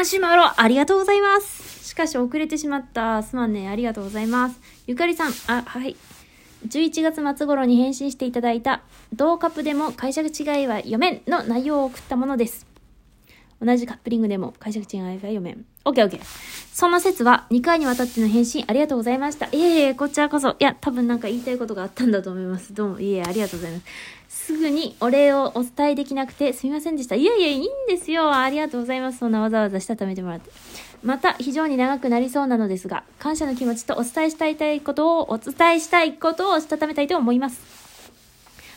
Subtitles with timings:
[0.00, 1.86] マシュマロ、ありがとうございます。
[1.86, 3.22] しかし遅れてしまった。
[3.22, 3.68] すまんね。
[3.68, 4.58] ありがとうございます。
[4.86, 5.94] ゆかりさん、あ、はい。
[6.66, 8.80] 11月末頃に返信していただいた、
[9.12, 12.69] 同カップでも解釈違いは読めんの内容を送ったものです。
[13.62, 15.64] 同じカップリングでも解釈違いは読めん。
[15.84, 16.20] オッケーオッケー。
[16.72, 19.46] その説は2回にわたっての返信ありがとうございました。
[19.46, 20.50] いえいえ、こちらこそ。
[20.50, 22.72] いや、多分なんか言いたいことがあったんだと思います。
[22.72, 23.84] どうも、いえいえ、ありがとうございます。
[24.28, 27.16] すぐにお礼をお伝えできなくてすみませんでした。
[27.16, 28.34] いやいや、いいんですよ。
[28.34, 29.18] ありがとうございます。
[29.18, 30.50] そんなわざわざしたためてもらって。
[31.02, 37.60] また、非常に長くなりそうなのですが、感謝の気持ちとお伝えしたいことを、お伝えしたいことをしたためたいと思います。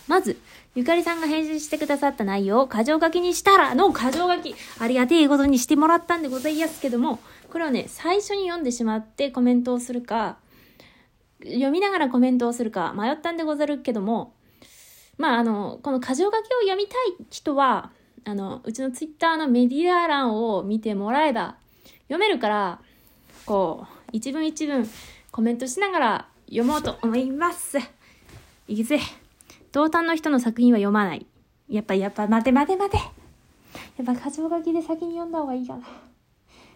[0.08, 0.38] まず、
[0.76, 7.20] ゆかりさんが返信してくださった内容を箇条書きにしたらの箇条書き、ありがてえことにしてもらったんでございますけども、
[7.52, 10.38] これをね、最初に読んでしまってコメントをするか、
[11.44, 14.34] 読みながらコメントをするか迷ったんでござるけども、
[15.18, 17.91] まあ、あの、この箇条書きを読みたい人は、
[18.26, 21.58] あの、うちのツイッターのメディア欄を見てもらえば、
[22.08, 22.80] 読めるから、
[23.46, 24.90] こう、一文一文
[25.32, 27.77] コメントしながら読もうと思います。
[28.68, 28.99] いくぜ。
[29.74, 31.26] 同担の人の作品は読まない。
[31.68, 32.98] やっぱ、やっぱ、待て待て待て。
[32.98, 33.04] や
[34.04, 35.84] っぱ、箇条書きで先に読んだ方がいいかな。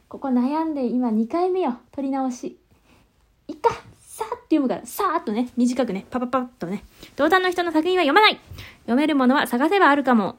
[0.10, 1.78] ここ悩んで、今2回目よ。
[1.92, 2.58] 取り直し。
[3.48, 6.84] いっかさーって読むから、さーっとね、短くね、パパパッとね。
[7.16, 8.40] 同担の人の作品は読まない
[8.86, 10.38] 読めるものは探せばあるかも。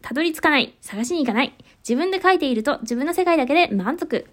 [0.00, 0.74] たどり着かない。
[0.80, 1.54] 探しに行かない。
[1.80, 4.26] 自分で書いていると自分の世界だけで満足。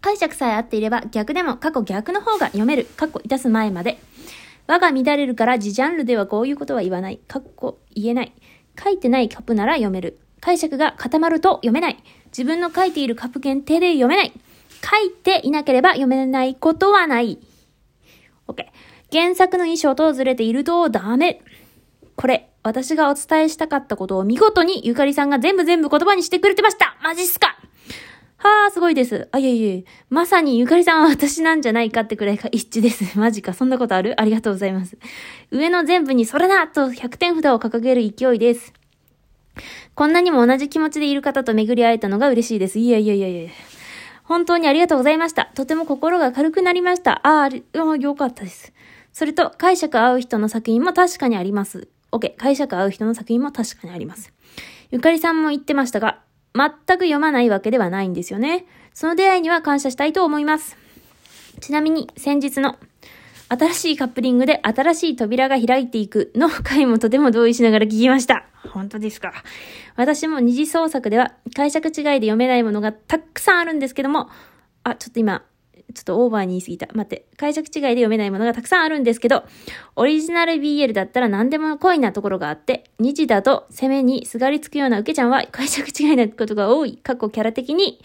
[0.00, 2.88] 解釈さえ合っていれば逆でも過去逆の方が読める。
[2.96, 4.00] 過去いたす前まで。
[4.66, 7.20] 我が乱れるから自ジャンルではこういうことは言わない。
[7.28, 8.32] 過去言えない。
[8.82, 10.18] 書いてないカップなら読める。
[10.40, 12.02] 解釈が固まると読めない。
[12.26, 14.32] 自分の書いているカップ限定で読めない。
[14.32, 17.38] 書いていなければ読めないことはない。
[18.48, 18.66] OK。
[19.12, 21.40] 原作の衣装とずれているとダメ。
[22.16, 27.55] これ、私がお伝えしたかったことを見事にゆかりさんが全部全部言葉にしてくれてましたマジっすか？
[28.38, 29.28] はあ、すごいです。
[29.32, 33.16] あ、いえいえ、まさにゆかりさんは私なんじゃないかってくらいが一致です。
[33.18, 34.20] マジか、そんなことある？
[34.20, 34.98] ありがとうございます。
[35.50, 38.72] 上の全部にそれだと100点札を掲げる勢いです。
[39.94, 42.78] こんなにも同じ気持ちでいる方と巡り会えたのが嬉しいです。
[42.78, 43.50] いやいやいやいや
[44.24, 45.46] 本当にありがとうございました。
[45.54, 47.26] とても心が軽くなりました。
[47.26, 48.72] ああ、ありあよかったです。
[49.12, 51.88] それと、解釈合う人の作品も確かにあります。
[52.12, 52.34] OK。
[52.36, 54.32] 解釈合う人の作品も確かにあります。
[54.90, 56.20] ゆかりさんも言ってましたが、
[56.56, 58.66] 全く読まないわけではないんですよね。
[58.94, 60.76] その出会いには感謝したいと思います。
[61.60, 62.76] ちなみに、先日の、
[63.48, 68.46] 新しいカップリングで新しい扉が開いていくの回もとても同意しながら聞きました。
[68.72, 69.32] 本当ですか。
[69.94, 74.28] 私も二次創作では解釈違いで読めないものがたくさんあるんですけども、
[74.82, 75.44] あ、ちょっと今、
[75.96, 76.88] ちょっとオーバーに言い過ぎた。
[76.92, 77.26] 待って。
[77.38, 79.44] 解釈違いで読めないものがたくさんあるんですけど、
[79.96, 86.98] オリジナル BL だったら何でも恋なところがあって、二次だと攻めにすがりつくような受けちゃんは解釈違いなことが多い。
[87.02, 88.00] 過去キャラ的に。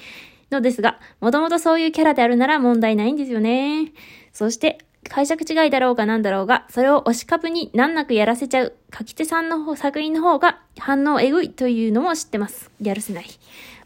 [0.52, 3.94] のですが、もともとそういうキャラであるなら問題ないんですよね。
[4.34, 12.70] そして、解釈違いだろうがなんだろうが、それを推し株に難なくやらせちゃう、書き手さんの作品の方が反応えぐいというのも知ってます。
[12.82, 13.26] やるせない。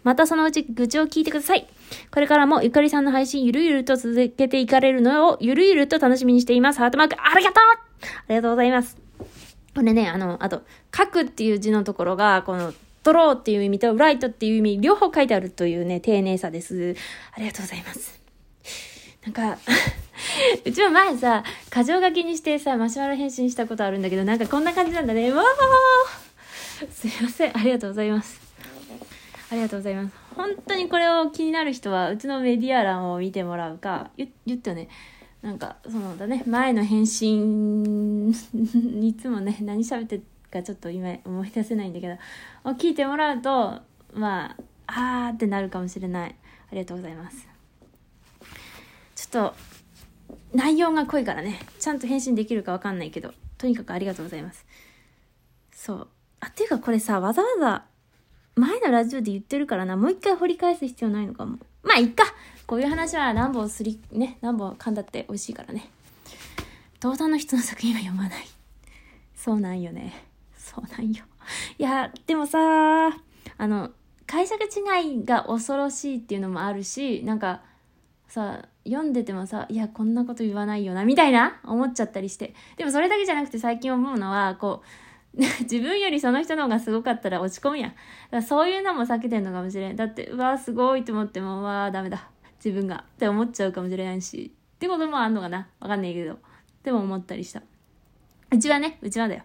[0.06, 1.68] またそのうち愚痴を聞いてください。
[2.12, 6.80] これからもゆかりさんの配信ゆるゆると続けていかれるのをゆるゆると楽しみにしています。
[6.80, 7.64] ハートマークありがとう
[8.06, 8.98] ありがとうございます。
[9.74, 10.62] これね、あの、あと、
[10.96, 12.74] 書くっていう字のところが、この、
[13.04, 16.96] ドローっていう意味と、ライトっていう意味、両方書いてあるというね、丁寧さです。
[17.34, 18.22] ありがとうございます。
[19.24, 19.58] なんか、
[20.64, 25.32] うちも前さ、箇条書きにしてさ、マシュマロ返信したことあるんだけど、なんかこんな感じなんだね。
[25.32, 27.58] わーすいません。
[27.58, 28.46] ありがとうございます。
[29.52, 30.16] ありがとうございます。
[30.36, 34.90] 本当にこれを気になる人は、うちのメディア欄を見てもらうか、言言ったよね。
[35.42, 42.16] なんか、そのだね、前の返信、いつもね、何喋ってるかちょっと今思い出せないんだけど、
[42.70, 43.82] を聞いてもらうと、
[44.14, 44.56] ま
[44.88, 46.36] あ、あーってなるかもしれない。
[46.72, 47.48] ありがとうございます。
[49.16, 49.56] ちょっと、
[50.54, 54.66] 内容が濃いからね、ちゃんと返信できるかわかんないけど、とにかくありがとうございます。
[55.72, 56.08] そう。
[56.40, 57.86] あ、っていうかこれさ、わざわざ、
[58.56, 61.60] 前のラジオで言ってるからな、もう一回掘り返す必要ないのかも。
[61.84, 62.24] まあ、いっか
[62.66, 65.90] こういう話は何本すり、ね、何本噛んだって美味しいからね。
[67.00, 68.48] 同担の人の作品は読まない。
[69.36, 70.26] そうなんよね。
[70.58, 71.24] そうなんよ。
[71.78, 72.60] いや、でもさ、
[73.58, 73.92] あの、
[74.26, 77.62] 解釈違いが恐ろしいっていうのもあるし、なんか、
[78.28, 82.56] さ、読んでてもさ、いや、こんなこと言わないよな、みたいな思っちゃったりして。
[82.78, 84.88] でもそれだけじゃなくて最近思うのは、こう、
[85.62, 87.94] 自分よりその人の方がすごかったら落ち込むや
[88.32, 88.42] ん。
[88.42, 89.96] そういうのも避けてんのかもしれん。
[89.96, 92.30] だって、うわすごいと思っても、うわーダメだ。
[92.64, 93.04] 自分が。
[93.16, 94.54] って思っちゃうかもしれないし。
[94.76, 96.40] ってこともあんのかなわかんないけど。
[96.84, 97.62] でも思ったりした。
[98.52, 99.44] うちはね、うちはだよ。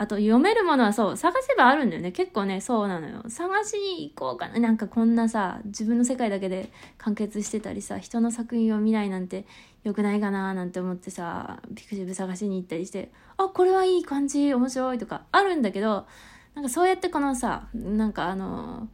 [0.00, 2.10] あと読めるものはそう、探せばあるんだよね。
[2.10, 3.22] 結構ね、そうなのよ。
[3.28, 4.58] 探しに行こうかな。
[4.58, 9.44] なんかこんなさ、自分の世界だけで完結してたりさ、人の作品を見ないなんて
[9.84, 16.06] 良くないかななんて思ってさ、ピクシブ探しに行ったりして、あ、これはいい感じ、面白いとかあるんだけど、
[16.54, 18.88] なんかそうやってこのさ、なんかあの、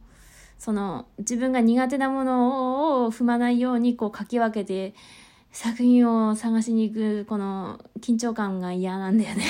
[0.59, 4.93] その自分が苦手なものを踏まないようにこう書き分けて
[5.53, 9.45] 作品を探しに行くこの緊張感が嫌なんだよね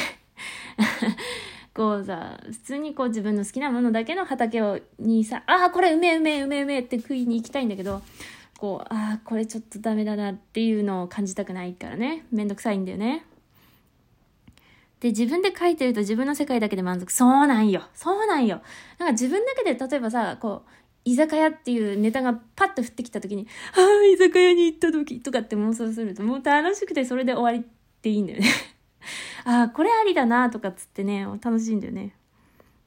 [1.77, 8.01] こうさ、普通にこう自分の好きなものだけの畑をにさ、ああ、これうめえうめえうめえうめえって食いに行きたいんだけど、
[8.57, 12.25] こう、ああ、これちょっとダメだなっていうのを感じたくないからね。
[12.31, 13.27] めんどくさいんだよね。
[15.01, 17.13] で、自分で書いてると自分の世界だけで満足。
[17.13, 17.83] そうなんよ。
[17.94, 18.63] そうなんよ。
[18.97, 20.71] なんか自分だけで例えばさ、こう、
[21.06, 23.45] 居酒屋っていうネタがパッと降ってきた時に、
[23.75, 28.76] ああ、居酒屋に行った時とかって妄想すると、もう楽しくてそれで終わりっていいんだよね
[29.45, 32.15] あ、これありだなとかっつってね、楽しいんだよね。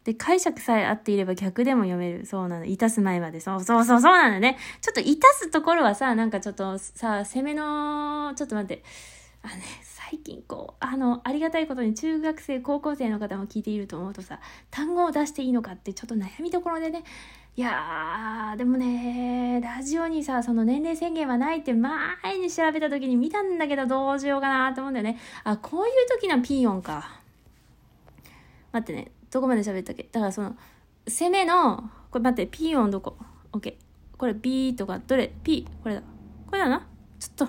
[0.04, 2.24] で、解釈さえ合っていれば逆でも読める。
[2.24, 2.64] そうなの。
[2.64, 3.40] いたす前まで。
[3.40, 4.56] そうそうそう、そうなのね。
[4.80, 8.82] ちょっといたすところはさ、なんかちょっとさ、攻めの、ちょっと待って。
[9.42, 14.40] あね、最近こう、あの、ありがたいことに中学生、高校生の方も聞いていると思うとさ、
[14.70, 17.04] 単語を出していいのかってちょっと悩みどころでね、
[17.56, 25.18] いやー、でもね、ラジオにさ、その年齢宣言はないって前に調べた時に見たんだけどどうしようかなと思うんだよね。
[25.44, 27.20] あ、こういう時のピーヨンか。
[28.72, 30.08] 待ってね、どこまで喋ったっけ？
[30.10, 30.56] だからその、
[31.06, 33.16] 攻めの、これ待って、ピーヨンどこ
[33.52, 33.74] ?OK。
[34.16, 35.66] これ B とか、どれ ?P。
[35.82, 36.02] これだ。
[36.46, 36.86] これだな。
[37.18, 37.48] ちょっ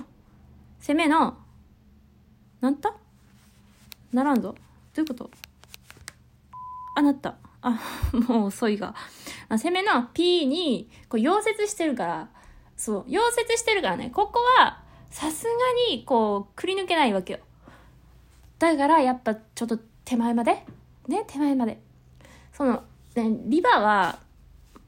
[0.80, 1.38] 攻めの、
[2.60, 2.94] なんた
[4.12, 4.54] ならんぞ。
[4.94, 5.30] どういうこと？
[6.96, 7.36] あ、なった。
[7.62, 7.78] あ、
[8.28, 8.94] もう遅いが。
[9.54, 12.28] あ攻めの P に、こう、溶接してるから、
[12.76, 15.50] そう、溶接してるからね、ここは、さすが
[15.90, 17.40] に、こう、くり抜けないわけよ。
[18.58, 20.64] だから、やっぱ、ちょっと手前まで、
[21.08, 21.80] ね、手前まで。
[22.52, 22.82] その、
[23.14, 24.20] ね、リバは、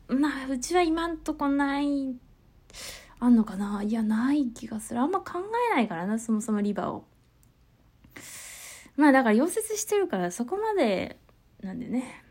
[0.08, 2.14] まあ、うちは今んとこない、
[3.20, 3.82] あんのかな？
[3.82, 5.00] いや、ない気がする。
[5.00, 5.40] あんま考
[5.72, 7.04] えないからな、そもそもリバを。
[8.96, 11.18] まあ、だから溶接してるから、そこまで、
[11.62, 12.23] なんでね。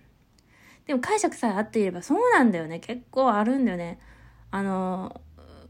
[0.86, 2.80] でも解釈さえ合っていればそうなんだよね。
[2.80, 4.00] 結構あるんだよね。
[4.52, 5.22] あの、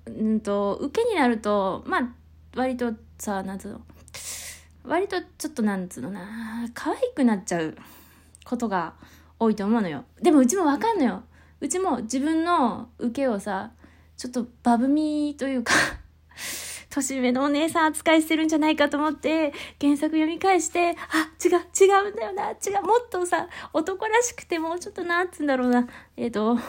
[0.05, 2.09] うんと、受けになると、まあ、
[2.55, 3.81] 割とさ、なんつうの、
[4.83, 7.77] 割とちょっとなんつうのな、可愛くなっちゃう
[8.43, 8.95] ことが
[9.39, 10.03] 多いと思うのよ。
[10.21, 11.23] でもうちもわかんのよ。
[11.61, 13.71] うちも自分の受けをさ、
[14.17, 15.73] ちょっとバブみというか
[16.93, 19.51] 年上のお姉さん扱いしてるんじゃないかと思って、
[19.81, 25.87] 原作読み返して、あ、違う、違うんだよな、違う、もっとさ、男らしくてもうちょっとなんつうんだろうな、
[26.17, 26.59] えっ、ー、と、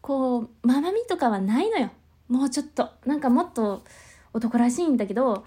[0.00, 1.90] こう、ママみとかはないのよ。
[2.28, 2.90] もうちょっと。
[3.06, 3.84] なんかもっと
[4.32, 5.44] 男らしいんだけど、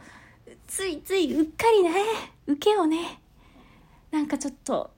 [0.68, 1.92] ついついうっかりね、
[2.48, 3.22] 受けをね、
[4.12, 4.92] なんかちょっと、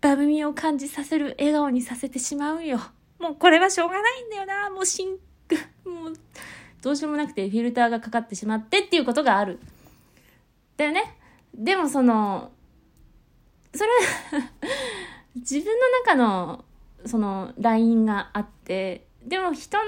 [0.00, 2.78] バブみを感じさせる笑顔にさせてしまうよ。
[3.18, 5.18] もうこれはしょうがないんだよな、もうシン
[5.48, 5.56] ク、
[5.88, 6.12] もう、
[6.82, 9.58] どうしようもなくてフィルターがかかってしまってっていうことがある。
[10.76, 11.16] だよね。
[11.54, 12.52] でもその、
[13.74, 14.50] それは
[15.36, 16.64] 自分の中の、
[17.06, 19.84] その、ラインがあって、でも人の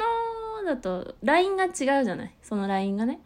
[0.64, 2.34] だと、ラインが違うじゃない？
[2.42, 3.20] そのラインがね。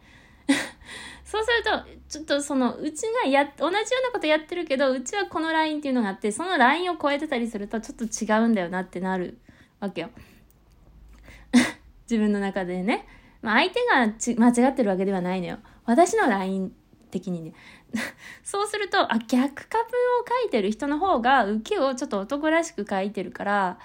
[1.23, 9.37] そうすると、ちょっとその、うちがや、同じようなことやってるけど、うちはこのラインっていうのがあって、そのラインを超えてたりすると、ちょっと違うんだよなってなる
[9.81, 10.09] わけよ。
[12.09, 13.05] 自分の中でね。
[13.47, 15.59] まあ、相手がち間違ってるわけではないのよ。
[15.85, 16.73] 私の LINE
[17.11, 17.53] 的にね。
[18.43, 23.79] そうすると、あ、逆カップを書いてる人の方が、受けをちょっと男らしく書いてるから、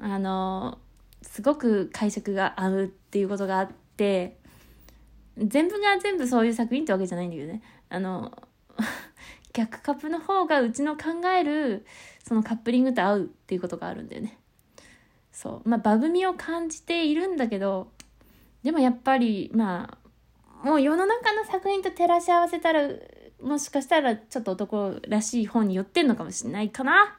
[0.00, 0.78] あの、
[1.20, 4.38] すごく解釈が合うっていうことがあって、
[5.36, 7.62] 全部が全部そういう作品ってわけじゃないんだけどね。
[7.88, 8.40] あの、
[9.52, 11.84] 逆カップの方がうちの考える
[12.22, 14.38] そのカップリングと合うっていうことがあるんだよね。
[15.32, 15.68] そう。
[15.68, 17.90] まあ、バブみを感じているんだけど、
[18.62, 19.98] でもやっぱり、ま
[20.62, 22.88] あ、もう世の中の作品と照らし合わせたら、
[23.42, 27.16] もしかしたらちょっと男らしい本に寄ってんのかもしれないかな。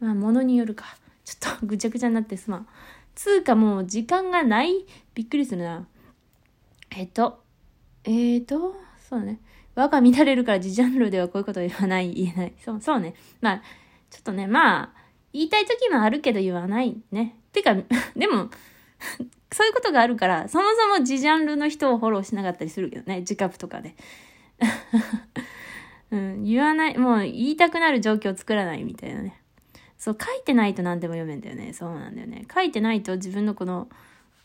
[0.00, 0.84] まあ、ものによるか。
[1.24, 2.66] ちょっとぐちゃぐちゃになってすまん。
[3.14, 4.84] つうかもう時間がない？
[5.14, 5.86] びっくりするな。
[6.90, 7.42] えっと、
[8.04, 8.74] えーと、
[9.08, 9.40] そうね。
[9.74, 12.52] 我が乱れるから自ジャンルではこういうこと言わない、言えない。
[12.62, 13.14] そう、そうね。
[13.40, 13.62] まあ、
[14.10, 14.92] ちょっとね、まあ、
[15.32, 17.36] 言いたい時もあるけど言わないね。
[17.52, 17.74] てか、
[18.16, 18.50] でも、
[19.52, 23.94] そういうことがあるから、そもそも自ジャンルの人をフォローしなかったりするけどね、自覚とかで。
[26.10, 29.40] うん、言わない、もう言いたくなる状況を作らないみたいなね。
[29.98, 31.72] そう、書いてないと何でも読めんだよね。
[31.72, 32.46] そうなんだよね。
[32.52, 33.88] 書いてないと自分のこの、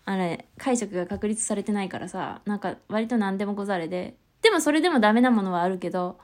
[0.05, 6.19] あれ、解釈が確立されてないからさ、なんか割と何でもござれで、でもそれでもダメなものはあるけど、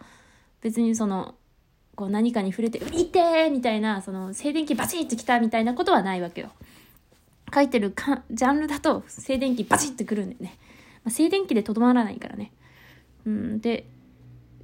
[0.61, 1.35] 別にその、
[1.95, 6.51] こう何かに触れて、いてーみたいな、その静電気バチッときたみたいなことはないわけよ。
[7.53, 10.57] 書いてるかジャンルだと静電気バチッとくるんだよね。
[11.03, 12.51] まあ、静電気でとどまらないからね。
[13.25, 13.85] うん、で、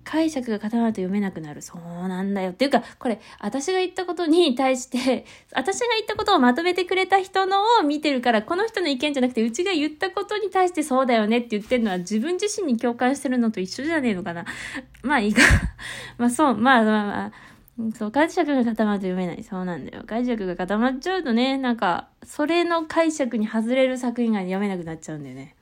[0.03, 1.61] 解釈が固まると読めなくなる。
[1.61, 2.51] そうなんだよ。
[2.51, 14.45] っていうか、これ、私が言ったことに対して、私が言ったことをまとめてくれた人のを見てるから、この人の意見じゃなくて、うちが言ったことに対してそうだよねって言ってるのは自分自身に共感してるのと一緒じゃねえのかな。
[15.03, 15.41] まあいいか。
[16.17, 17.48] まあそう、まあまあまあ。
[17.95, 19.43] そう、解釈が固まると読めない。
[19.43, 20.03] そうなんだよ。
[20.05, 25.55] 解釈が固まっちゃうとね、なんか、それの解釈に外れる作品が読めなくなっちゃうんだよね。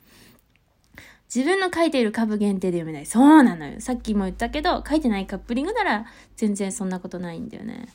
[1.33, 3.05] 自分の書いている株限定で読めない。
[3.05, 3.81] そうなのよ。
[3.81, 6.05] さっきも言ったけど、書いてないカップリングなら
[6.35, 7.89] 全然そんなことないんだよね。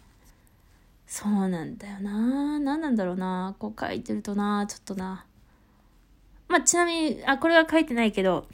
[1.07, 5.26] そうなんだよな何なんだろうなこう書いてるとなちょっとな。
[6.49, 8.47] まあ、ちなみに、あ、これは書いてないけど、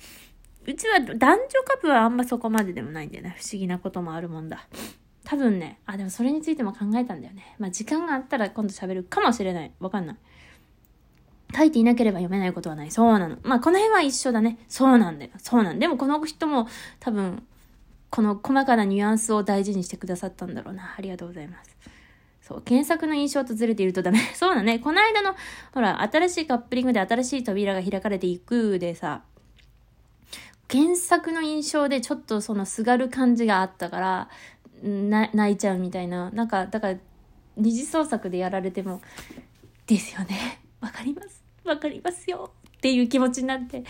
[0.66, 3.36] うちは男女カップはあんまそこまででもないんだよね。
[3.38, 4.66] 不思議なこともあるもんだ。
[5.28, 7.54] 多分ね、あ、でもそれについても考えたんだよね。
[7.58, 9.70] まあ、時間があったら今度喋るかもしれない。
[9.78, 10.16] わかんない。
[11.54, 12.90] 書いていなければ読めないことはない。
[12.90, 13.36] そうなの。
[13.42, 14.58] まあ、この辺は一緒だね。
[14.68, 15.30] そうなんだよ。
[15.36, 16.66] そうなんでもこの人も
[16.98, 17.42] 多分、
[18.08, 20.94] この細かなニュアンスを大事にしてくださったんだろうな。
[20.96, 21.76] ありがとうございます。
[22.40, 24.18] そう、検索の印象とずれているとダメ。
[24.32, 24.78] そうだね。
[24.78, 25.34] この間の、
[25.74, 29.24] ほら、新しいカップリングで新しい扉が開かれていくでさ、
[30.70, 34.28] 原作の印象でちょっとそのすがる感じがあったから、
[34.82, 36.30] 泣いちゃうみたいな。
[36.30, 36.98] なんか、だから、
[37.56, 39.00] 二次創作でやられても、
[39.86, 40.60] ですよね。
[40.80, 41.42] わかります。
[41.64, 42.52] わかりますよ。
[42.76, 43.82] っていう気持ちになって、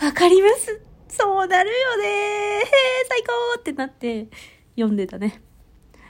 [0.00, 0.80] わかります。
[1.08, 2.04] そうなるよね
[2.60, 2.62] へ
[3.06, 4.28] 最高ってなって
[4.74, 5.42] 読んでたね。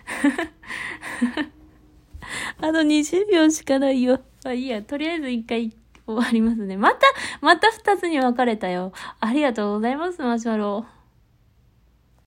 [2.58, 4.20] あと20秒しかないよ。
[4.44, 5.72] まあいいや、とりあえず一回
[6.06, 6.76] 終わりますね。
[6.76, 7.00] また、
[7.40, 8.92] また二つに分かれたよ。
[9.18, 10.86] ありがとうございます、マシュマロ。